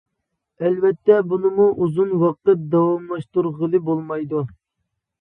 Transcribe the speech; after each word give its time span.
ئەلۋەتتە 0.63 1.17
بۇنىمۇ 1.33 1.69
ئۇزۇن 1.85 2.17
ۋاقىت 2.23 2.65
داۋاملاشتۇرغىلى 2.75 3.87
بولمايدۇ. 3.93 4.47